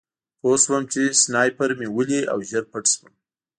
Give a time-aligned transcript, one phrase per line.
[0.39, 3.11] پوه شوم چې سنایپر مې ولي او ژر پټ شوم